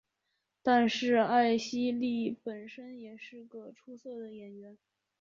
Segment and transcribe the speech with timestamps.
[0.63, 4.75] 但是艾希莉本身也是个出色的演员。